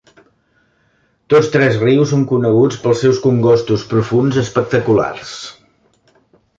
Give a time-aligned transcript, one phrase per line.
[1.33, 5.39] Tots tres rius són coneguts pels seus congostos profunds espectaculars.